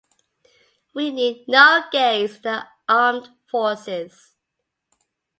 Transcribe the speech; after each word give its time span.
We 0.95 1.11
need 1.11 1.45
no 1.47 1.83
gays 1.91 2.37
in 2.37 2.47
our 2.47 2.67
armed 2.89 3.29
forces. 3.51 4.33